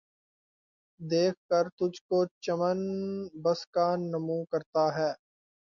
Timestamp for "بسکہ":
3.43-3.87